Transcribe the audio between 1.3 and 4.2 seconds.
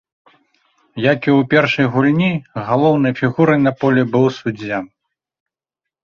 ў першай гульні, галоўнай фігурай на полі